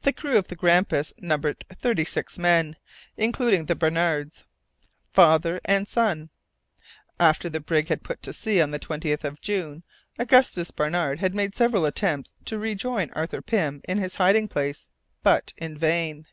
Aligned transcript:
The 0.00 0.14
crew 0.14 0.38
of 0.38 0.48
the 0.48 0.56
Grampus 0.56 1.12
numbered 1.18 1.66
thirty 1.70 2.06
six 2.06 2.38
men, 2.38 2.76
including 3.18 3.66
the 3.66 3.74
Barnards, 3.76 4.46
father 5.12 5.60
and 5.66 5.86
son. 5.86 6.30
After 7.20 7.50
the 7.50 7.60
brig 7.60 7.88
had 7.88 8.02
put 8.02 8.22
to 8.22 8.32
sea 8.32 8.62
on 8.62 8.70
the 8.70 8.78
20th 8.78 9.22
of 9.22 9.42
June, 9.42 9.82
Augustus 10.18 10.70
Barnard 10.70 11.18
had 11.18 11.34
made 11.34 11.54
several 11.54 11.84
attempts 11.84 12.32
to 12.46 12.58
rejoin 12.58 13.10
Arthur 13.12 13.42
Pym 13.42 13.82
in 13.86 13.98
his 13.98 14.14
hiding 14.14 14.48
place, 14.48 14.88
but 15.22 15.52
in 15.58 15.76
vain. 15.76 16.26